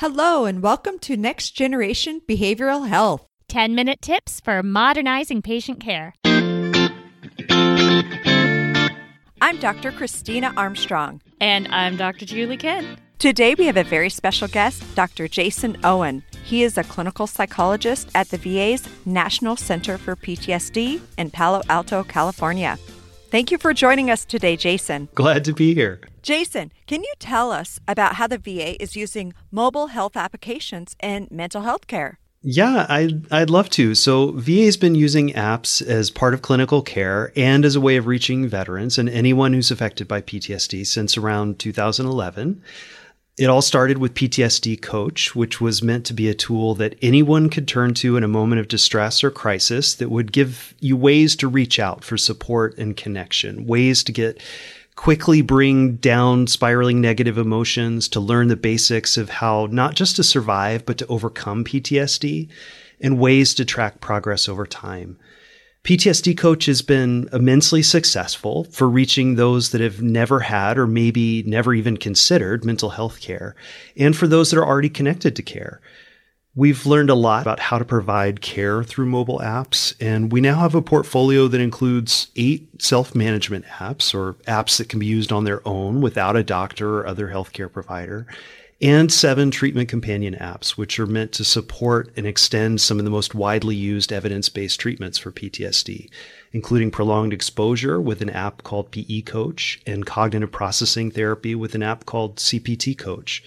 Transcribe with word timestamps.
Hello, 0.00 0.46
and 0.46 0.62
welcome 0.62 0.98
to 1.00 1.14
Next 1.14 1.50
Generation 1.50 2.22
Behavioral 2.26 2.88
Health. 2.88 3.26
10 3.50 3.74
minute 3.74 4.00
tips 4.00 4.40
for 4.40 4.62
modernizing 4.62 5.42
patient 5.42 5.78
care. 5.78 6.14
I'm 9.42 9.58
Dr. 9.58 9.92
Christina 9.92 10.54
Armstrong. 10.56 11.20
And 11.38 11.68
I'm 11.68 11.98
Dr. 11.98 12.24
Julie 12.24 12.56
Kinn. 12.56 12.96
Today 13.18 13.54
we 13.54 13.66
have 13.66 13.76
a 13.76 13.84
very 13.84 14.08
special 14.08 14.48
guest, 14.48 14.82
Dr. 14.94 15.28
Jason 15.28 15.76
Owen. 15.84 16.24
He 16.44 16.62
is 16.62 16.78
a 16.78 16.84
clinical 16.84 17.26
psychologist 17.26 18.08
at 18.14 18.30
the 18.30 18.38
VA's 18.38 18.88
National 19.04 19.54
Center 19.54 19.98
for 19.98 20.16
PTSD 20.16 21.02
in 21.18 21.30
Palo 21.30 21.60
Alto, 21.68 22.04
California. 22.04 22.78
Thank 23.30 23.50
you 23.50 23.58
for 23.58 23.74
joining 23.74 24.10
us 24.10 24.24
today, 24.24 24.56
Jason. 24.56 25.10
Glad 25.14 25.44
to 25.44 25.52
be 25.52 25.74
here. 25.74 26.00
Jason, 26.22 26.70
can 26.86 27.02
you 27.02 27.12
tell 27.18 27.50
us 27.50 27.80
about 27.88 28.16
how 28.16 28.26
the 28.26 28.38
VA 28.38 28.80
is 28.82 28.96
using 28.96 29.32
mobile 29.50 29.88
health 29.88 30.16
applications 30.16 30.94
in 31.02 31.26
mental 31.30 31.62
health 31.62 31.86
care? 31.86 32.18
Yeah, 32.42 32.86
I'd, 32.88 33.30
I'd 33.30 33.50
love 33.50 33.68
to. 33.70 33.94
So, 33.94 34.32
VA 34.32 34.64
has 34.64 34.76
been 34.76 34.94
using 34.94 35.30
apps 35.30 35.86
as 35.86 36.10
part 36.10 36.32
of 36.32 36.40
clinical 36.40 36.80
care 36.80 37.32
and 37.36 37.64
as 37.64 37.76
a 37.76 37.80
way 37.80 37.96
of 37.96 38.06
reaching 38.06 38.48
veterans 38.48 38.96
and 38.96 39.08
anyone 39.10 39.52
who's 39.52 39.70
affected 39.70 40.08
by 40.08 40.22
PTSD 40.22 40.86
since 40.86 41.18
around 41.18 41.58
2011. 41.58 42.62
It 43.38 43.46
all 43.46 43.62
started 43.62 43.98
with 43.98 44.14
PTSD 44.14 44.82
Coach, 44.82 45.34
which 45.34 45.60
was 45.60 45.82
meant 45.82 46.04
to 46.06 46.14
be 46.14 46.28
a 46.28 46.34
tool 46.34 46.74
that 46.74 46.96
anyone 47.00 47.48
could 47.48 47.68
turn 47.68 47.94
to 47.94 48.16
in 48.16 48.24
a 48.24 48.28
moment 48.28 48.60
of 48.60 48.68
distress 48.68 49.24
or 49.24 49.30
crisis 49.30 49.94
that 49.94 50.10
would 50.10 50.32
give 50.32 50.74
you 50.80 50.96
ways 50.96 51.36
to 51.36 51.48
reach 51.48 51.78
out 51.78 52.04
for 52.04 52.18
support 52.18 52.76
and 52.76 52.96
connection, 52.98 53.66
ways 53.66 54.04
to 54.04 54.12
get 54.12 54.42
quickly 55.00 55.40
bring 55.40 55.96
down 55.96 56.46
spiraling 56.46 57.00
negative 57.00 57.38
emotions, 57.38 58.06
to 58.06 58.20
learn 58.20 58.48
the 58.48 58.54
basics 58.54 59.16
of 59.16 59.30
how 59.30 59.66
not 59.70 59.94
just 59.94 60.14
to 60.14 60.22
survive, 60.22 60.84
but 60.84 60.98
to 60.98 61.06
overcome 61.06 61.64
PTSD, 61.64 62.50
and 63.00 63.18
ways 63.18 63.54
to 63.54 63.64
track 63.64 64.02
progress 64.02 64.46
over 64.46 64.66
time. 64.66 65.18
PTSD 65.84 66.36
Coach 66.36 66.66
has 66.66 66.82
been 66.82 67.30
immensely 67.32 67.82
successful 67.82 68.64
for 68.64 68.90
reaching 68.90 69.36
those 69.36 69.70
that 69.70 69.80
have 69.80 70.02
never 70.02 70.40
had 70.40 70.76
or 70.76 70.86
maybe 70.86 71.42
never 71.44 71.72
even 71.72 71.96
considered 71.96 72.62
mental 72.62 72.90
health 72.90 73.22
care, 73.22 73.56
and 73.96 74.14
for 74.14 74.26
those 74.26 74.50
that 74.50 74.58
are 74.58 74.66
already 74.66 74.90
connected 74.90 75.34
to 75.34 75.42
care. 75.42 75.80
We've 76.56 76.84
learned 76.84 77.10
a 77.10 77.14
lot 77.14 77.42
about 77.42 77.60
how 77.60 77.78
to 77.78 77.84
provide 77.84 78.40
care 78.40 78.82
through 78.82 79.06
mobile 79.06 79.38
apps, 79.38 79.94
and 80.00 80.32
we 80.32 80.40
now 80.40 80.58
have 80.58 80.74
a 80.74 80.82
portfolio 80.82 81.46
that 81.46 81.60
includes 81.60 82.26
eight 82.34 82.82
self 82.82 83.14
management 83.14 83.66
apps 83.66 84.12
or 84.12 84.34
apps 84.48 84.78
that 84.78 84.88
can 84.88 84.98
be 84.98 85.06
used 85.06 85.30
on 85.30 85.44
their 85.44 85.66
own 85.66 86.00
without 86.00 86.34
a 86.34 86.42
doctor 86.42 86.98
or 86.98 87.06
other 87.06 87.28
healthcare 87.28 87.72
provider, 87.72 88.26
and 88.82 89.12
seven 89.12 89.52
treatment 89.52 89.88
companion 89.88 90.34
apps, 90.40 90.70
which 90.70 90.98
are 90.98 91.06
meant 91.06 91.30
to 91.32 91.44
support 91.44 92.12
and 92.16 92.26
extend 92.26 92.80
some 92.80 92.98
of 92.98 93.04
the 93.04 93.12
most 93.12 93.32
widely 93.32 93.76
used 93.76 94.12
evidence 94.12 94.48
based 94.48 94.80
treatments 94.80 95.18
for 95.18 95.30
PTSD, 95.30 96.10
including 96.50 96.90
prolonged 96.90 97.32
exposure 97.32 98.00
with 98.00 98.22
an 98.22 98.30
app 98.30 98.64
called 98.64 98.90
PE 98.90 99.20
Coach 99.20 99.80
and 99.86 100.04
cognitive 100.04 100.50
processing 100.50 101.12
therapy 101.12 101.54
with 101.54 101.76
an 101.76 101.84
app 101.84 102.06
called 102.06 102.38
CPT 102.38 102.98
Coach. 102.98 103.44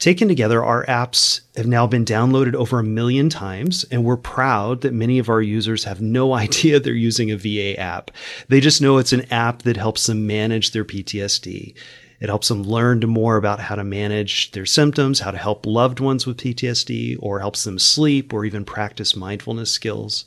Taken 0.00 0.28
together, 0.28 0.64
our 0.64 0.86
apps 0.86 1.42
have 1.56 1.66
now 1.66 1.86
been 1.86 2.06
downloaded 2.06 2.54
over 2.54 2.78
a 2.78 2.82
million 2.82 3.28
times, 3.28 3.84
and 3.90 4.02
we're 4.02 4.16
proud 4.16 4.80
that 4.80 4.94
many 4.94 5.18
of 5.18 5.28
our 5.28 5.42
users 5.42 5.84
have 5.84 6.00
no 6.00 6.32
idea 6.44 6.80
they're 6.80 6.94
using 6.94 7.30
a 7.30 7.36
VA 7.36 7.78
app. 7.78 8.10
They 8.48 8.60
just 8.60 8.80
know 8.80 8.96
it's 8.96 9.12
an 9.12 9.30
app 9.30 9.60
that 9.62 9.76
helps 9.76 10.06
them 10.06 10.26
manage 10.26 10.70
their 10.70 10.86
PTSD. 10.86 11.74
It 12.18 12.28
helps 12.30 12.48
them 12.48 12.62
learn 12.62 13.00
more 13.00 13.36
about 13.36 13.60
how 13.60 13.74
to 13.74 13.84
manage 13.84 14.52
their 14.52 14.64
symptoms, 14.64 15.20
how 15.20 15.32
to 15.32 15.38
help 15.38 15.66
loved 15.66 16.00
ones 16.00 16.26
with 16.26 16.38
PTSD, 16.38 17.18
or 17.20 17.40
helps 17.40 17.64
them 17.64 17.78
sleep 17.78 18.32
or 18.32 18.46
even 18.46 18.64
practice 18.64 19.14
mindfulness 19.14 19.70
skills. 19.70 20.24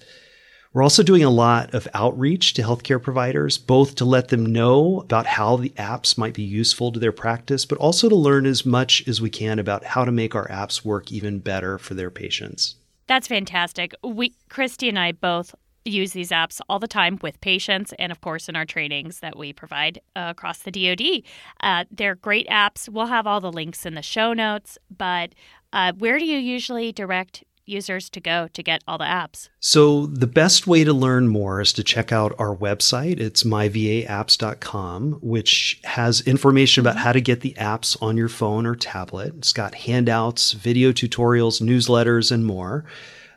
We're 0.74 0.82
also 0.82 1.04
doing 1.04 1.24
a 1.24 1.30
lot 1.30 1.76
of 1.76 1.88
outreach 1.94 2.56
to 2.56 2.64
healthcare 2.64 3.02
providers, 3.02 3.60
both 3.60 3.94
to 3.95 4.06
let 4.06 4.30
them 4.30 4.44
know 4.44 5.02
about 5.02 5.28
how 5.28 5.56
the 5.56 5.70
apps 5.72 6.17
might 6.17 6.34
be 6.34 6.42
useful 6.42 6.92
to 6.92 7.00
their 7.00 7.11
practice, 7.11 7.64
but 7.64 7.78
also 7.78 8.10
to 8.10 8.16
learn 8.16 8.48
as 8.48 8.66
much 8.66 9.08
as 9.08 9.22
we 9.22 9.30
can 9.30 9.60
about 9.60 9.83
how 9.83 10.04
to 10.04 10.12
make 10.12 10.33
our 10.33 10.48
apps 10.48 10.83
work 10.83 11.12
even 11.12 11.38
better 11.38 11.78
for 11.78 11.94
their 11.94 12.10
patients. 12.10 12.76
That's 13.06 13.28
fantastic. 13.28 13.94
We 14.04 14.33
Christy 14.50 14.89
and 14.89 14.98
I 14.98 15.12
both 15.12 15.54
use 15.86 16.14
these 16.14 16.32
apps 16.32 16.60
all 16.67 16.80
the 16.80 16.88
time 16.88 17.20
with 17.22 17.39
patients 17.42 17.94
and 18.00 18.12
of 18.12 18.22
course 18.22 18.50
in 18.50 18.56
our 18.56 18.66
trainings 18.66 19.20
that 19.20 19.38
we 19.38 19.54
provide 19.54 20.00
uh, 20.16 20.28
across 20.30 20.60
the 20.60 20.72
DoD. 20.72 21.22
Uh, 21.60 21.86
they're 21.92 22.16
great 22.16 22.48
apps. 22.48 22.89
We'll 22.89 23.08
have 23.08 23.28
all 23.28 23.42
the 23.42 23.52
links 23.52 23.86
in 23.86 23.94
the 23.94 24.02
show 24.02 24.33
notes, 24.33 24.80
but 24.95 25.36
uh, 25.72 25.92
where 26.00 26.17
do 26.17 26.26
you 26.26 26.38
usually 26.39 26.92
direct 26.92 27.44
users 27.66 28.10
to 28.12 28.20
go 28.20 28.48
to 28.54 28.64
get 28.64 28.84
all 28.88 28.98
the 28.98 29.06
apps? 29.06 29.50
So, 29.60 30.08
the 30.08 30.28
best 30.28 30.68
way 30.68 30.84
to 30.84 30.94
learn 30.94 31.28
more 31.28 31.62
is 31.62 31.74
to 31.74 31.84
check 31.84 32.12
out 32.12 32.36
our 32.38 32.56
website. 32.56 33.20
It's 33.20 33.44
myvaapps.com, 33.44 35.20
which 35.22 35.80
has 35.84 36.22
information 36.22 36.82
about 36.82 36.98
how 36.98 37.12
to 37.12 37.22
get 37.22 37.42
the 37.42 37.56
apps 37.58 38.02
on 38.02 38.18
your 38.18 38.30
phone 38.30 38.66
or 38.66 38.76
tablet. 38.76 39.34
It's 39.38 39.54
got 39.54 39.76
handouts, 39.76 40.54
video 40.54 40.92
tutorials, 40.92 41.62
newsletters, 41.62 42.32
and 42.32 42.46
more. 42.46 42.86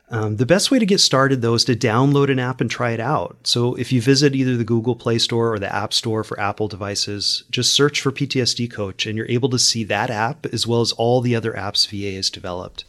Um, 0.09 0.37
the 0.37 0.47
best 0.47 0.71
way 0.71 0.79
to 0.79 0.87
get 0.87 1.01
started, 1.01 1.43
though, 1.43 1.55
is 1.55 1.65
to 1.65 1.75
download 1.75 2.31
an 2.31 2.39
app 2.39 2.61
and 2.61 2.71
try 2.71 2.93
it 2.93 3.01
out. 3.01 3.39
So 3.43 3.75
if 3.75 3.91
you 3.91 4.01
visit 4.01 4.37
either 4.37 4.57
the 4.57 4.65
Google 4.65 4.95
Play 4.95 5.19
Store 5.19 5.53
or 5.53 5.59
the 5.59 5.75
App 5.75 5.93
Store 5.93 6.23
for 6.23 6.39
Apple 6.39 6.69
devices, 6.69 7.43
just 7.51 7.73
search 7.73 8.01
for 8.01 8.13
PTSD 8.13 8.71
Coach 8.71 9.07
and 9.07 9.17
you're 9.17 9.29
able 9.29 9.49
to 9.49 9.59
see 9.59 9.83
that 9.85 10.11
app 10.11 10.47
as 10.47 10.67
well 10.67 10.81
as 10.81 10.93
all 10.93 11.21
the 11.21 11.35
other 11.35 11.53
apps 11.55 11.89
VA 11.89 12.15
has 12.15 12.31
developed. 12.31 12.85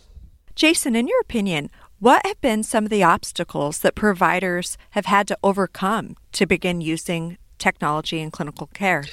Jason, 0.58 0.96
in 0.96 1.08
your 1.08 1.20
opinion, 1.22 1.70
what 2.00 2.26
have 2.26 2.42
been 2.42 2.64
some 2.64 2.84
of 2.84 2.90
the 2.90 3.04
obstacles 3.04 3.78
that 3.78 3.94
providers 3.94 4.76
have 4.90 5.06
had 5.06 5.28
to 5.28 5.38
overcome 5.44 6.18
to 6.32 6.48
begin 6.48 6.82
using 6.82 7.38
technology 7.60 8.20
in 8.20 8.32
clinical 8.32 8.66
care? 8.66 9.04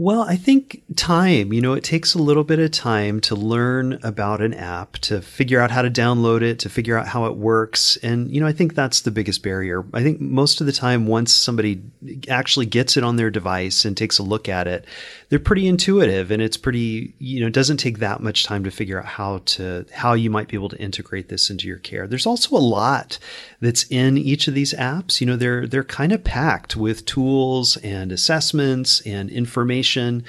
Well, 0.00 0.22
I 0.22 0.36
think 0.36 0.84
time, 0.94 1.52
you 1.52 1.60
know, 1.60 1.72
it 1.72 1.82
takes 1.82 2.14
a 2.14 2.22
little 2.22 2.44
bit 2.44 2.60
of 2.60 2.70
time 2.70 3.18
to 3.22 3.34
learn 3.34 3.98
about 4.04 4.40
an 4.40 4.54
app, 4.54 4.92
to 4.98 5.20
figure 5.20 5.60
out 5.60 5.72
how 5.72 5.82
to 5.82 5.90
download 5.90 6.40
it, 6.40 6.60
to 6.60 6.68
figure 6.68 6.96
out 6.96 7.08
how 7.08 7.24
it 7.24 7.34
works. 7.34 7.96
And, 7.96 8.32
you 8.32 8.40
know, 8.40 8.46
I 8.46 8.52
think 8.52 8.76
that's 8.76 9.00
the 9.00 9.10
biggest 9.10 9.42
barrier. 9.42 9.84
I 9.92 10.04
think 10.04 10.20
most 10.20 10.60
of 10.60 10.68
the 10.68 10.72
time, 10.72 11.08
once 11.08 11.34
somebody 11.34 11.82
actually 12.28 12.66
gets 12.66 12.96
it 12.96 13.02
on 13.02 13.16
their 13.16 13.28
device 13.28 13.84
and 13.84 13.96
takes 13.96 14.20
a 14.20 14.22
look 14.22 14.48
at 14.48 14.68
it, 14.68 14.84
they're 15.30 15.40
pretty 15.40 15.66
intuitive 15.66 16.30
and 16.30 16.40
it's 16.40 16.56
pretty, 16.56 17.12
you 17.18 17.40
know, 17.40 17.48
it 17.48 17.52
doesn't 17.52 17.78
take 17.78 17.98
that 17.98 18.20
much 18.20 18.44
time 18.44 18.62
to 18.62 18.70
figure 18.70 19.00
out 19.00 19.04
how 19.04 19.38
to, 19.46 19.84
how 19.92 20.12
you 20.12 20.30
might 20.30 20.46
be 20.46 20.56
able 20.56 20.68
to 20.68 20.78
integrate 20.78 21.28
this 21.28 21.50
into 21.50 21.66
your 21.66 21.78
care. 21.78 22.06
There's 22.06 22.24
also 22.24 22.56
a 22.56 22.58
lot 22.58 23.18
that's 23.60 23.84
in 23.90 24.16
each 24.16 24.46
of 24.46 24.54
these 24.54 24.72
apps. 24.74 25.20
You 25.20 25.26
know, 25.26 25.36
they're, 25.36 25.66
they're 25.66 25.82
kind 25.82 26.12
of 26.12 26.22
packed 26.22 26.76
with 26.76 27.04
tools 27.04 27.76
and 27.78 28.12
assessments 28.12 29.00
and 29.00 29.28
information 29.28 29.87
information. 29.96 30.24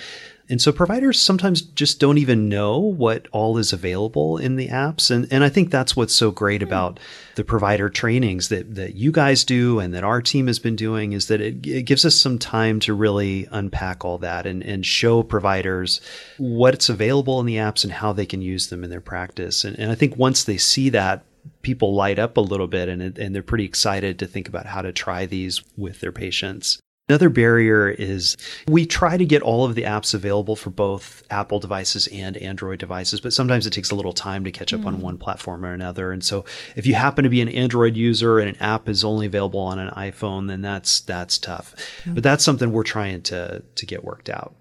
And 0.52 0.60
so 0.60 0.72
providers 0.72 1.22
sometimes 1.22 1.62
just 1.62 2.00
don't 2.00 2.18
even 2.18 2.50
know 2.50 2.80
what 2.80 3.28
all 3.32 3.60
is 3.60 3.72
available 3.72 4.40
in 4.40 4.56
the 4.56 4.70
apps. 4.70 5.12
And, 5.12 5.28
and 5.32 5.44
I 5.44 5.50
think 5.50 5.70
that's 5.70 5.96
what's 5.96 6.16
so 6.16 6.32
great 6.32 6.64
hmm. 6.64 6.68
about 6.68 7.00
the 7.36 7.44
provider 7.44 7.88
trainings 7.88 8.50
that, 8.50 8.74
that 8.74 8.96
you 8.96 9.12
guys 9.12 9.44
do 9.44 9.80
and 9.80 9.94
that 9.94 10.04
our 10.04 10.24
team 10.24 10.48
has 10.48 10.58
been 10.58 10.76
doing 10.76 11.14
is 11.14 11.28
that 11.28 11.40
it, 11.40 11.68
it 11.68 11.84
gives 11.84 12.04
us 12.04 12.16
some 12.16 12.40
time 12.40 12.80
to 12.80 12.96
really 12.96 13.48
unpack 13.52 14.04
all 14.04 14.18
that 14.18 14.48
and, 14.48 14.64
and 14.64 14.88
show 14.88 15.22
providers 15.22 16.02
what's 16.40 16.90
available 16.90 17.40
in 17.40 17.46
the 17.46 17.58
apps 17.58 17.84
and 17.84 17.94
how 17.94 18.12
they 18.12 18.26
can 18.26 18.42
use 18.42 18.70
them 18.70 18.84
in 18.84 18.90
their 18.90 19.02
practice. 19.02 19.64
And, 19.64 19.78
and 19.78 19.92
I 19.92 19.96
think 19.96 20.18
once 20.18 20.46
they 20.46 20.58
see 20.58 20.90
that, 20.90 21.24
people 21.62 21.94
light 21.94 22.20
up 22.20 22.38
a 22.38 22.42
little 22.42 22.68
bit 22.68 22.90
and, 22.90 23.18
and 23.18 23.36
they're 23.36 23.44
pretty 23.44 23.66
excited 23.66 24.18
to 24.20 24.28
think 24.28 24.48
about 24.48 24.66
how 24.66 24.82
to 24.82 24.92
try 24.92 25.26
these 25.26 25.62
with 25.78 26.00
their 26.00 26.12
patients. 26.12 26.80
Another 27.10 27.30
barrier 27.30 27.90
is 27.90 28.38
we 28.68 28.86
try 28.86 29.18
to 29.18 29.26
get 29.26 29.42
all 29.42 29.66
of 29.66 29.74
the 29.74 29.82
apps 29.82 30.14
available 30.14 30.56
for 30.56 30.70
both 30.70 31.24
Apple 31.32 31.60
devices 31.60 32.08
and 32.08 32.38
Android 32.38 32.78
devices, 32.78 33.20
but 33.20 33.34
sometimes 33.34 33.66
it 33.66 33.72
takes 33.72 33.90
a 33.90 33.96
little 33.96 34.14
time 34.14 34.44
to 34.44 34.52
catch 34.52 34.74
up 34.74 34.82
mm. 34.82 34.86
on 34.86 34.94
hmm. 34.96 35.02
one 35.02 35.18
platform 35.18 35.66
or 35.66 35.74
another. 35.74 36.12
And 36.12 36.24
so 36.24 36.46
if 36.76 36.86
you 36.86 36.94
happen 36.94 37.24
to 37.24 37.30
be 37.30 37.42
an 37.42 37.50
Android 37.50 37.98
user 37.98 38.38
and 38.38 38.50
an 38.50 38.62
app 38.62 38.88
is 38.88 39.04
only 39.04 39.26
available 39.26 39.60
on 39.60 39.80
an 39.80 39.90
iPhone, 39.96 40.48
then 40.48 40.62
that's 40.62 41.00
that's 41.02 41.40
tough. 41.40 41.76
Mm. 42.04 42.14
But 42.14 42.24
that's 42.24 42.44
something 42.44 42.72
we're 42.72 42.84
trying 42.84 43.24
to 43.24 43.64
to 43.74 43.86
get 43.88 44.04
worked 44.04 44.30
out. 44.30 44.56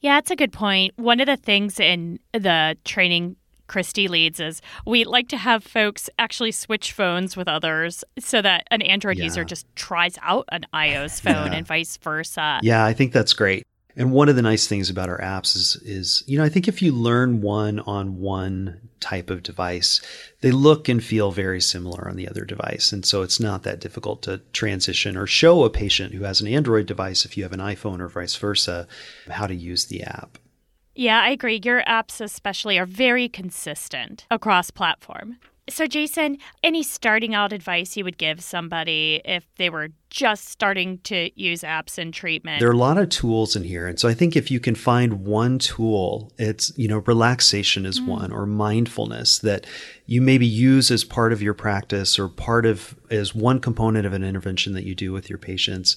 Yeah, 0.00 0.16
that's 0.16 0.32
a 0.32 0.36
good 0.36 0.52
point. 0.52 0.92
One 0.96 1.20
of 1.20 1.26
the 1.26 1.36
things 1.36 1.78
in 1.78 2.18
the 2.32 2.76
training 2.84 3.36
Christy 3.66 4.08
leads 4.08 4.40
is 4.40 4.60
we 4.86 5.04
like 5.04 5.28
to 5.28 5.36
have 5.36 5.64
folks 5.64 6.10
actually 6.18 6.52
switch 6.52 6.92
phones 6.92 7.36
with 7.36 7.48
others 7.48 8.04
so 8.18 8.42
that 8.42 8.66
an 8.70 8.82
Android 8.82 9.18
yeah. 9.18 9.24
user 9.24 9.44
just 9.44 9.66
tries 9.76 10.18
out 10.22 10.44
an 10.50 10.66
iOS 10.74 11.20
phone 11.20 11.52
yeah. 11.52 11.58
and 11.58 11.66
vice 11.66 11.96
versa. 11.96 12.60
Yeah, 12.62 12.84
I 12.84 12.92
think 12.92 13.12
that's 13.12 13.32
great. 13.32 13.64
And 13.96 14.10
one 14.10 14.28
of 14.28 14.34
the 14.34 14.42
nice 14.42 14.66
things 14.66 14.90
about 14.90 15.08
our 15.08 15.20
apps 15.20 15.54
is, 15.54 15.76
is, 15.84 16.24
you 16.26 16.36
know, 16.36 16.44
I 16.44 16.48
think 16.48 16.66
if 16.66 16.82
you 16.82 16.92
learn 16.92 17.42
one 17.42 17.78
on 17.80 18.18
one 18.18 18.80
type 18.98 19.30
of 19.30 19.42
device, 19.42 20.00
they 20.40 20.50
look 20.50 20.88
and 20.88 21.02
feel 21.02 21.30
very 21.30 21.60
similar 21.60 22.08
on 22.08 22.16
the 22.16 22.28
other 22.28 22.44
device. 22.44 22.92
And 22.92 23.06
so 23.06 23.22
it's 23.22 23.38
not 23.38 23.62
that 23.62 23.80
difficult 23.80 24.22
to 24.22 24.38
transition 24.52 25.16
or 25.16 25.26
show 25.26 25.62
a 25.62 25.70
patient 25.70 26.12
who 26.12 26.24
has 26.24 26.40
an 26.40 26.48
Android 26.48 26.86
device, 26.86 27.24
if 27.24 27.36
you 27.36 27.44
have 27.44 27.52
an 27.52 27.60
iPhone 27.60 28.00
or 28.00 28.08
vice 28.08 28.34
versa, 28.34 28.88
how 29.30 29.46
to 29.46 29.54
use 29.54 29.84
the 29.84 30.02
app. 30.02 30.38
Yeah, 30.94 31.20
I 31.20 31.30
agree. 31.30 31.60
Your 31.64 31.82
apps, 31.82 32.20
especially, 32.20 32.78
are 32.78 32.86
very 32.86 33.28
consistent 33.28 34.26
across 34.30 34.70
platform. 34.70 35.38
So, 35.66 35.86
Jason, 35.86 36.36
any 36.62 36.82
starting 36.82 37.34
out 37.34 37.50
advice 37.50 37.96
you 37.96 38.04
would 38.04 38.18
give 38.18 38.42
somebody 38.42 39.22
if 39.24 39.46
they 39.56 39.70
were 39.70 39.88
just 40.10 40.50
starting 40.50 40.98
to 41.04 41.30
use 41.40 41.62
apps 41.62 41.98
in 41.98 42.12
treatment? 42.12 42.60
There 42.60 42.68
are 42.68 42.72
a 42.72 42.76
lot 42.76 42.98
of 42.98 43.08
tools 43.08 43.56
in 43.56 43.64
here. 43.64 43.86
And 43.86 43.98
so 43.98 44.06
I 44.06 44.12
think 44.12 44.36
if 44.36 44.50
you 44.50 44.60
can 44.60 44.74
find 44.74 45.24
one 45.24 45.58
tool, 45.58 46.32
it's, 46.36 46.70
you 46.76 46.86
know, 46.86 46.98
relaxation 46.98 47.86
is 47.86 47.98
mm. 47.98 48.08
one 48.08 48.30
or 48.30 48.44
mindfulness 48.44 49.38
that 49.38 49.66
you 50.04 50.20
maybe 50.20 50.46
use 50.46 50.90
as 50.90 51.02
part 51.02 51.32
of 51.32 51.40
your 51.40 51.54
practice 51.54 52.18
or 52.18 52.28
part 52.28 52.66
of 52.66 52.94
as 53.10 53.34
one 53.34 53.58
component 53.58 54.04
of 54.04 54.12
an 54.12 54.22
intervention 54.22 54.74
that 54.74 54.84
you 54.84 54.94
do 54.94 55.12
with 55.12 55.30
your 55.30 55.38
patients 55.38 55.96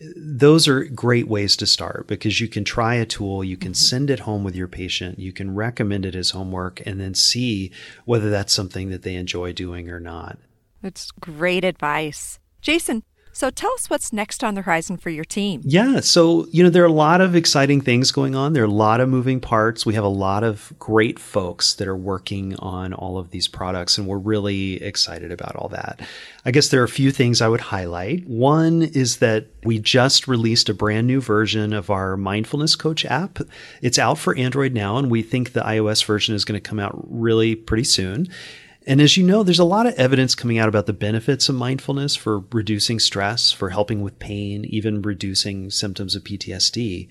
those 0.00 0.68
are 0.68 0.84
great 0.84 1.26
ways 1.26 1.56
to 1.56 1.66
start 1.66 2.06
because 2.06 2.40
you 2.40 2.48
can 2.48 2.64
try 2.64 2.94
a 2.94 3.06
tool, 3.06 3.42
you 3.42 3.56
can 3.56 3.72
mm-hmm. 3.72 3.74
send 3.74 4.10
it 4.10 4.20
home 4.20 4.44
with 4.44 4.54
your 4.54 4.68
patient, 4.68 5.18
you 5.18 5.32
can 5.32 5.54
recommend 5.54 6.06
it 6.06 6.14
as 6.14 6.30
homework, 6.30 6.80
and 6.86 7.00
then 7.00 7.14
see 7.14 7.72
whether 8.04 8.30
that's 8.30 8.52
something 8.52 8.90
that 8.90 9.02
they 9.02 9.16
enjoy 9.16 9.52
doing 9.52 9.88
or 9.88 10.00
not. 10.00 10.38
That's 10.82 11.10
great 11.10 11.64
advice. 11.64 12.38
Jason, 12.60 13.02
so 13.32 13.50
tell 13.50 13.72
us 13.74 13.88
what's 13.88 14.12
next 14.12 14.42
on 14.42 14.54
the 14.54 14.62
horizon 14.62 14.96
for 14.96 15.10
your 15.10 15.24
team. 15.24 15.60
Yeah. 15.64 16.00
So, 16.00 16.46
you 16.50 16.62
know, 16.62 16.70
there 16.70 16.82
are 16.82 16.86
a 16.86 16.92
lot 16.92 17.20
of 17.20 17.36
exciting 17.36 17.80
things 17.80 18.10
going 18.10 18.34
on. 18.34 18.52
There 18.52 18.62
are 18.62 18.66
a 18.66 18.70
lot 18.70 19.00
of 19.00 19.08
moving 19.08 19.40
parts. 19.40 19.86
We 19.86 19.94
have 19.94 20.04
a 20.04 20.08
lot 20.08 20.44
of 20.44 20.72
great 20.78 21.18
folks 21.18 21.74
that 21.74 21.88
are 21.88 21.96
working 21.96 22.56
on 22.56 22.92
all 22.92 23.18
of 23.18 23.30
these 23.30 23.48
products, 23.48 23.98
and 23.98 24.06
we're 24.06 24.18
really 24.18 24.82
excited 24.82 25.30
about 25.32 25.56
all 25.56 25.68
that. 25.68 26.00
I 26.44 26.50
guess 26.50 26.68
there 26.68 26.80
are 26.80 26.84
a 26.84 26.88
few 26.88 27.10
things 27.10 27.40
I 27.40 27.48
would 27.48 27.60
highlight. 27.60 28.26
One 28.26 28.82
is 28.82 29.18
that 29.18 29.46
we 29.64 29.78
just 29.78 30.28
released 30.28 30.68
a 30.68 30.74
brand 30.74 31.06
new 31.06 31.20
version 31.20 31.72
of 31.72 31.90
our 31.90 32.16
Mindfulness 32.16 32.76
Coach 32.76 33.04
app. 33.04 33.38
It's 33.82 33.98
out 33.98 34.18
for 34.18 34.36
Android 34.36 34.72
now, 34.72 34.96
and 34.96 35.10
we 35.10 35.22
think 35.22 35.52
the 35.52 35.60
iOS 35.60 36.04
version 36.04 36.34
is 36.34 36.44
going 36.44 36.60
to 36.60 36.68
come 36.68 36.80
out 36.80 36.98
really 37.08 37.54
pretty 37.54 37.84
soon. 37.84 38.28
And 38.88 39.02
as 39.02 39.18
you 39.18 39.22
know, 39.22 39.42
there's 39.42 39.58
a 39.58 39.64
lot 39.64 39.84
of 39.84 39.92
evidence 39.96 40.34
coming 40.34 40.56
out 40.56 40.70
about 40.70 40.86
the 40.86 40.94
benefits 40.94 41.50
of 41.50 41.54
mindfulness 41.54 42.16
for 42.16 42.44
reducing 42.52 42.98
stress, 42.98 43.52
for 43.52 43.68
helping 43.68 44.00
with 44.00 44.18
pain, 44.18 44.64
even 44.64 45.02
reducing 45.02 45.68
symptoms 45.68 46.16
of 46.16 46.24
PTSD. 46.24 47.06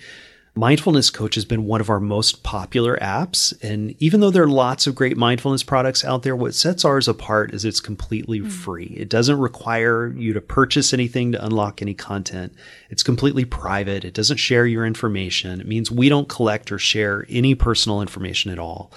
Mindfulness 0.55 1.11
Coach 1.11 1.35
has 1.35 1.45
been 1.45 1.65
one 1.65 1.79
of 1.79 1.91
our 1.91 1.99
most 1.99 2.41
popular 2.41 2.97
apps. 2.97 3.53
And 3.61 3.95
even 4.01 4.21
though 4.21 4.31
there 4.31 4.41
are 4.41 4.49
lots 4.49 4.87
of 4.87 4.95
great 4.95 5.17
mindfulness 5.17 5.61
products 5.61 6.03
out 6.03 6.23
there, 6.23 6.35
what 6.35 6.55
sets 6.55 6.83
ours 6.83 7.07
apart 7.07 7.53
is 7.53 7.63
it's 7.63 7.79
completely 7.79 8.39
mm. 8.39 8.51
free. 8.51 8.95
It 8.97 9.07
doesn't 9.07 9.37
require 9.37 10.07
you 10.07 10.33
to 10.33 10.41
purchase 10.41 10.93
anything 10.93 11.33
to 11.33 11.45
unlock 11.45 11.83
any 11.83 11.93
content. 11.93 12.55
It's 12.89 13.03
completely 13.03 13.45
private. 13.45 14.03
It 14.03 14.15
doesn't 14.15 14.37
share 14.37 14.65
your 14.65 14.83
information. 14.83 15.61
It 15.61 15.67
means 15.67 15.91
we 15.91 16.09
don't 16.09 16.27
collect 16.27 16.71
or 16.71 16.79
share 16.79 17.27
any 17.29 17.53
personal 17.53 18.01
information 18.01 18.49
at 18.49 18.57
all. 18.57 18.91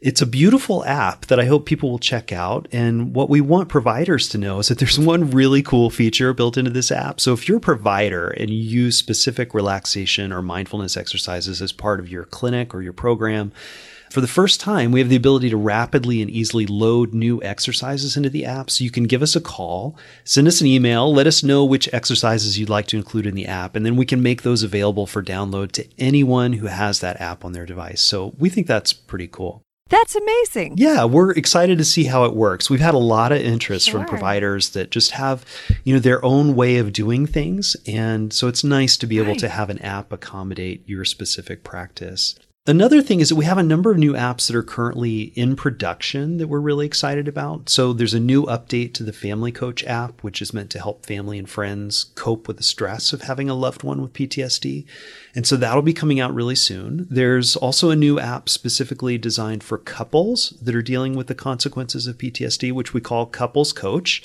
It's 0.00 0.22
a 0.22 0.26
beautiful 0.26 0.84
app 0.84 1.26
that 1.26 1.40
I 1.40 1.46
hope 1.46 1.66
people 1.66 1.90
will 1.90 1.98
check 1.98 2.30
out. 2.30 2.68
And 2.70 3.16
what 3.16 3.28
we 3.28 3.40
want 3.40 3.68
providers 3.68 4.28
to 4.28 4.38
know 4.38 4.60
is 4.60 4.68
that 4.68 4.78
there's 4.78 4.98
one 4.98 5.32
really 5.32 5.60
cool 5.60 5.90
feature 5.90 6.32
built 6.32 6.56
into 6.56 6.70
this 6.70 6.92
app. 6.92 7.18
So 7.20 7.32
if 7.32 7.48
you're 7.48 7.58
a 7.58 7.60
provider 7.60 8.28
and 8.28 8.48
you 8.48 8.56
use 8.56 8.96
specific 8.96 9.54
relaxation 9.54 10.32
or 10.32 10.40
mindfulness 10.40 10.96
exercises 10.96 11.60
as 11.60 11.72
part 11.72 11.98
of 11.98 12.08
your 12.08 12.24
clinic 12.24 12.74
or 12.74 12.82
your 12.82 12.92
program, 12.92 13.50
for 14.12 14.20
the 14.20 14.28
first 14.28 14.60
time, 14.60 14.92
we 14.92 15.00
have 15.00 15.08
the 15.08 15.16
ability 15.16 15.50
to 15.50 15.56
rapidly 15.56 16.22
and 16.22 16.30
easily 16.30 16.64
load 16.64 17.12
new 17.12 17.42
exercises 17.42 18.16
into 18.16 18.30
the 18.30 18.46
app. 18.46 18.70
So 18.70 18.84
you 18.84 18.90
can 18.90 19.04
give 19.04 19.20
us 19.20 19.36
a 19.36 19.40
call, 19.40 19.98
send 20.24 20.46
us 20.48 20.60
an 20.60 20.66
email, 20.68 21.12
let 21.12 21.26
us 21.26 21.42
know 21.42 21.64
which 21.64 21.92
exercises 21.92 22.58
you'd 22.58 22.70
like 22.70 22.86
to 22.86 22.96
include 22.96 23.26
in 23.26 23.34
the 23.34 23.46
app, 23.46 23.76
and 23.76 23.84
then 23.84 23.96
we 23.96 24.06
can 24.06 24.22
make 24.22 24.42
those 24.42 24.62
available 24.62 25.06
for 25.06 25.22
download 25.22 25.72
to 25.72 25.86
anyone 25.98 26.54
who 26.54 26.68
has 26.68 27.00
that 27.00 27.20
app 27.20 27.44
on 27.44 27.52
their 27.52 27.66
device. 27.66 28.00
So 28.00 28.34
we 28.38 28.48
think 28.48 28.66
that's 28.66 28.94
pretty 28.94 29.26
cool. 29.26 29.62
That's 29.88 30.14
amazing. 30.14 30.74
Yeah, 30.76 31.04
we're 31.04 31.32
excited 31.32 31.78
to 31.78 31.84
see 31.84 32.04
how 32.04 32.24
it 32.24 32.34
works. 32.34 32.68
We've 32.68 32.80
had 32.80 32.94
a 32.94 32.98
lot 32.98 33.32
of 33.32 33.38
interest 33.38 33.86
sure. 33.86 34.00
from 34.00 34.08
providers 34.08 34.70
that 34.70 34.90
just 34.90 35.12
have, 35.12 35.44
you 35.84 35.94
know, 35.94 36.00
their 36.00 36.22
own 36.24 36.54
way 36.54 36.76
of 36.76 36.92
doing 36.92 37.26
things, 37.26 37.76
and 37.86 38.32
so 38.32 38.48
it's 38.48 38.62
nice 38.62 38.96
to 38.98 39.06
be 39.06 39.18
right. 39.18 39.28
able 39.28 39.40
to 39.40 39.48
have 39.48 39.70
an 39.70 39.78
app 39.78 40.12
accommodate 40.12 40.86
your 40.86 41.04
specific 41.04 41.64
practice. 41.64 42.34
Another 42.68 43.00
thing 43.00 43.20
is 43.20 43.30
that 43.30 43.36
we 43.36 43.46
have 43.46 43.56
a 43.56 43.62
number 43.62 43.90
of 43.90 43.96
new 43.96 44.12
apps 44.12 44.46
that 44.46 44.54
are 44.54 44.62
currently 44.62 45.32
in 45.34 45.56
production 45.56 46.36
that 46.36 46.48
we're 46.48 46.60
really 46.60 46.84
excited 46.84 47.26
about. 47.26 47.70
So 47.70 47.94
there's 47.94 48.12
a 48.12 48.20
new 48.20 48.44
update 48.44 48.92
to 48.94 49.02
the 49.02 49.12
Family 49.14 49.50
Coach 49.50 49.82
app, 49.84 50.22
which 50.22 50.42
is 50.42 50.52
meant 50.52 50.68
to 50.72 50.78
help 50.78 51.06
family 51.06 51.38
and 51.38 51.48
friends 51.48 52.04
cope 52.14 52.46
with 52.46 52.58
the 52.58 52.62
stress 52.62 53.14
of 53.14 53.22
having 53.22 53.48
a 53.48 53.54
loved 53.54 53.84
one 53.84 54.02
with 54.02 54.12
PTSD. 54.12 54.84
And 55.34 55.46
so 55.46 55.56
that'll 55.56 55.80
be 55.80 55.94
coming 55.94 56.20
out 56.20 56.34
really 56.34 56.54
soon. 56.54 57.06
There's 57.08 57.56
also 57.56 57.88
a 57.88 57.96
new 57.96 58.20
app 58.20 58.50
specifically 58.50 59.16
designed 59.16 59.64
for 59.64 59.78
couples 59.78 60.50
that 60.60 60.74
are 60.74 60.82
dealing 60.82 61.16
with 61.16 61.28
the 61.28 61.34
consequences 61.34 62.06
of 62.06 62.18
PTSD, 62.18 62.70
which 62.70 62.92
we 62.92 63.00
call 63.00 63.24
Couples 63.24 63.72
Coach 63.72 64.22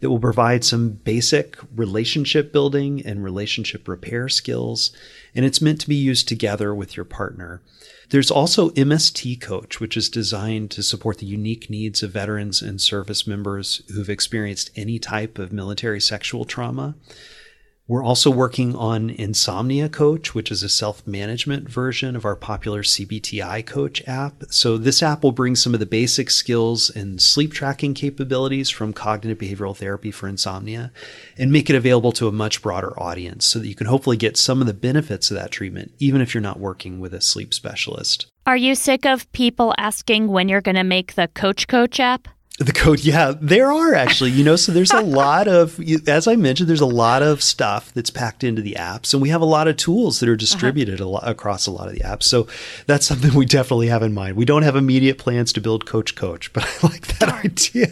that 0.00 0.10
will 0.10 0.18
provide 0.18 0.64
some 0.64 0.90
basic 0.90 1.58
relationship 1.74 2.52
building 2.52 3.04
and 3.04 3.22
relationship 3.22 3.86
repair 3.86 4.28
skills. 4.28 4.92
And 5.34 5.44
it's 5.44 5.60
meant 5.60 5.80
to 5.82 5.88
be 5.88 5.96
used 5.96 6.26
together 6.26 6.74
with 6.74 6.96
your 6.96 7.04
partner. 7.04 7.62
There's 8.08 8.30
also 8.30 8.70
MST 8.70 9.40
Coach, 9.40 9.78
which 9.78 9.96
is 9.96 10.08
designed 10.08 10.70
to 10.72 10.82
support 10.82 11.18
the 11.18 11.26
unique 11.26 11.70
needs 11.70 12.02
of 12.02 12.10
veterans 12.10 12.60
and 12.60 12.80
service 12.80 13.26
members 13.26 13.82
who've 13.94 14.10
experienced 14.10 14.70
any 14.74 14.98
type 14.98 15.38
of 15.38 15.52
military 15.52 16.00
sexual 16.00 16.44
trauma. 16.44 16.96
We're 17.90 18.04
also 18.04 18.30
working 18.30 18.76
on 18.76 19.10
Insomnia 19.10 19.88
Coach, 19.88 20.32
which 20.32 20.52
is 20.52 20.62
a 20.62 20.68
self 20.68 21.04
management 21.08 21.68
version 21.68 22.14
of 22.14 22.24
our 22.24 22.36
popular 22.36 22.84
CBTI 22.84 23.66
Coach 23.66 24.00
app. 24.06 24.44
So, 24.48 24.78
this 24.78 25.02
app 25.02 25.24
will 25.24 25.32
bring 25.32 25.56
some 25.56 25.74
of 25.74 25.80
the 25.80 25.86
basic 25.86 26.30
skills 26.30 26.88
and 26.88 27.20
sleep 27.20 27.52
tracking 27.52 27.94
capabilities 27.94 28.70
from 28.70 28.92
cognitive 28.92 29.38
behavioral 29.38 29.76
therapy 29.76 30.12
for 30.12 30.28
insomnia 30.28 30.92
and 31.36 31.50
make 31.50 31.68
it 31.68 31.74
available 31.74 32.12
to 32.12 32.28
a 32.28 32.32
much 32.32 32.62
broader 32.62 32.96
audience 32.96 33.44
so 33.44 33.58
that 33.58 33.66
you 33.66 33.74
can 33.74 33.88
hopefully 33.88 34.16
get 34.16 34.36
some 34.36 34.60
of 34.60 34.68
the 34.68 34.72
benefits 34.72 35.32
of 35.32 35.36
that 35.38 35.50
treatment, 35.50 35.90
even 35.98 36.20
if 36.20 36.32
you're 36.32 36.40
not 36.40 36.60
working 36.60 37.00
with 37.00 37.12
a 37.12 37.20
sleep 37.20 37.52
specialist. 37.52 38.26
Are 38.46 38.56
you 38.56 38.76
sick 38.76 39.04
of 39.04 39.30
people 39.32 39.74
asking 39.78 40.28
when 40.28 40.48
you're 40.48 40.60
going 40.60 40.76
to 40.76 40.84
make 40.84 41.16
the 41.16 41.26
Coach 41.26 41.66
Coach 41.66 41.98
app? 41.98 42.28
The 42.60 42.72
code, 42.72 43.00
yeah, 43.00 43.32
there 43.40 43.72
are 43.72 43.94
actually, 43.94 44.32
you 44.32 44.44
know, 44.44 44.54
so 44.54 44.70
there's 44.70 44.90
a 44.90 45.00
lot 45.00 45.48
of, 45.48 45.80
as 46.06 46.28
I 46.28 46.36
mentioned, 46.36 46.68
there's 46.68 46.82
a 46.82 46.86
lot 46.86 47.22
of 47.22 47.42
stuff 47.42 47.90
that's 47.94 48.10
packed 48.10 48.44
into 48.44 48.60
the 48.60 48.74
apps, 48.78 49.14
and 49.14 49.22
we 49.22 49.30
have 49.30 49.40
a 49.40 49.46
lot 49.46 49.66
of 49.66 49.78
tools 49.78 50.20
that 50.20 50.28
are 50.28 50.32
uh-huh. 50.32 50.40
distributed 50.40 51.00
uh-huh. 51.00 51.08
a 51.08 51.10
lot, 51.10 51.26
across 51.26 51.66
a 51.66 51.70
lot 51.70 51.88
of 51.88 51.94
the 51.94 52.00
apps. 52.00 52.24
So 52.24 52.46
that's 52.86 53.06
something 53.06 53.32
we 53.32 53.46
definitely 53.46 53.86
have 53.86 54.02
in 54.02 54.12
mind. 54.12 54.36
We 54.36 54.44
don't 54.44 54.62
have 54.62 54.76
immediate 54.76 55.16
plans 55.16 55.54
to 55.54 55.62
build 55.62 55.86
Coach 55.86 56.14
Coach, 56.14 56.52
but 56.52 56.64
I 56.66 56.86
like 56.86 57.06
that 57.18 57.44
idea. 57.46 57.88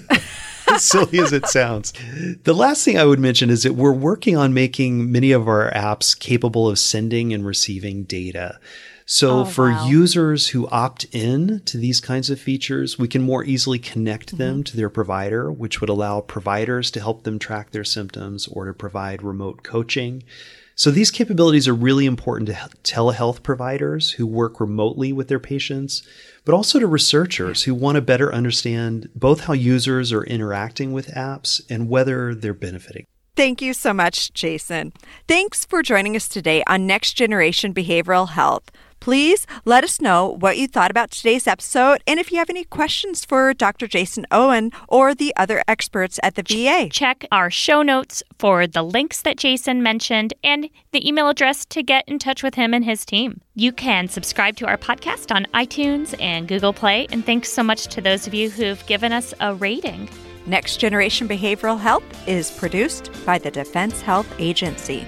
as 0.70 0.84
silly 0.84 1.19
as 1.19 1.32
it 1.32 1.46
sounds. 1.46 1.94
The 2.44 2.53
last 2.53 2.84
thing 2.84 2.98
I 2.98 3.06
would 3.06 3.19
mention 3.19 3.48
is 3.48 3.63
that 3.63 3.72
we're 3.72 3.91
working 3.91 4.37
on 4.37 4.53
making 4.53 5.10
many 5.10 5.32
of 5.32 5.48
our 5.48 5.72
apps 5.72 6.19
capable 6.19 6.69
of 6.69 6.79
sending 6.79 7.32
and 7.32 7.46
receiving 7.46 8.05
data. 8.05 8.60
So 9.10 9.41
oh, 9.41 9.44
for 9.46 9.70
wow. 9.70 9.86
users 9.86 10.48
who 10.48 10.69
opt 10.69 11.05
in 11.12 11.60
to 11.60 11.79
these 11.79 11.98
kinds 11.98 12.29
of 12.29 12.38
features, 12.38 12.98
we 12.98 13.08
can 13.08 13.22
more 13.22 13.43
easily 13.43 13.79
connect 13.79 14.29
mm-hmm. 14.29 14.36
them 14.36 14.65
to 14.65 14.77
their 14.77 14.91
provider, 14.91 15.50
which 15.50 15.81
would 15.81 15.88
allow 15.88 16.20
providers 16.20 16.91
to 16.91 17.00
help 17.00 17.22
them 17.22 17.38
track 17.38 17.70
their 17.70 17.84
symptoms 17.84 18.46
or 18.48 18.67
to 18.67 18.74
provide 18.74 19.22
remote 19.22 19.62
coaching. 19.62 20.24
So 20.74 20.91
these 20.91 21.10
capabilities 21.10 21.67
are 21.67 21.74
really 21.74 22.05
important 22.05 22.50
to 22.50 22.55
telehealth 22.84 23.43
providers 23.43 24.10
who 24.12 24.27
work 24.27 24.60
remotely 24.60 25.15
with 25.15 25.29
their 25.29 25.41
patients, 25.41 26.06
but 26.44 26.55
also 26.55 26.79
to 26.79 26.86
researchers 26.86 27.62
who 27.62 27.74
want 27.74 27.96
to 27.96 28.03
better 28.03 28.31
understand 28.31 29.08
both 29.15 29.41
how 29.41 29.55
users 29.55 30.12
are 30.12 30.24
interacting 30.24 30.93
with 30.93 31.06
apps 31.15 31.62
and 31.70 31.88
whether 31.88 32.34
they're 32.34 32.53
benefiting. 32.53 33.06
Thank 33.36 33.62
you 33.62 33.72
so 33.72 33.94
much, 33.94 34.34
Jason. 34.34 34.93
Thanks 35.27 35.65
for 35.65 35.82
joining 35.82 36.15
us 36.15 36.29
today 36.29 36.62
on 36.67 36.86
Next 36.86 37.15
Generation 37.15 37.72
Behavioral 37.72 38.31
Health. 38.31 38.70
Please 39.00 39.46
let 39.64 39.84
us 39.84 40.00
know 40.00 40.36
what 40.40 40.58
you 40.58 40.67
thought 40.67 40.90
about 40.90 41.10
today's 41.10 41.46
episode 41.46 42.02
and 42.06 42.19
if 42.19 42.31
you 42.32 42.38
have 42.38 42.50
any 42.50 42.64
questions 42.64 43.24
for 43.24 43.55
Dr. 43.55 43.86
Jason 43.86 44.26
Owen 44.31 44.72
or 44.88 45.14
the 45.14 45.34
other 45.36 45.62
experts 45.69 46.19
at 46.22 46.34
the 46.34 46.43
VA. 46.43 46.88
Check 46.90 47.24
our 47.31 47.50
show 47.50 47.82
notes 47.82 48.22
for 48.38 48.67
the 48.67 48.82
links 48.82 49.22
that 49.22 49.36
Jason 49.36 49.82
mentioned 49.82 50.34
and 50.43 50.69
the 50.93 51.06
email 51.06 51.28
address 51.28 51.64
to 51.67 51.82
get 51.82 52.05
in 52.08 52.19
touch 52.19 52.43
with 52.43 52.55
him 52.55 52.74
and 52.74 52.84
his 52.84 53.05
team. 53.05 53.40
You 53.55 53.72
can 53.72 54.08
subscribe 54.08 54.56
to 54.56 54.67
our 54.67 54.76
podcast 54.76 55.34
on 55.34 55.46
iTunes 55.55 56.14
and 56.20 56.48
Google 56.48 56.72
Play. 56.72 57.06
And 57.10 57.24
thanks 57.24 57.50
so 57.52 57.62
much 57.62 57.86
to 57.88 58.00
those 58.00 58.26
of 58.26 58.34
you 58.34 58.50
who've 58.50 58.84
given 58.86 59.12
us 59.12 59.34
a 59.40 59.55
rating. 59.55 60.08
Next 60.46 60.78
Generation 60.78 61.28
Behavioral 61.28 61.78
Health 61.78 62.05
is 62.26 62.50
produced 62.50 63.10
by 63.26 63.38
the 63.38 63.50
Defense 63.50 64.00
Health 64.00 64.32
Agency. 64.38 65.06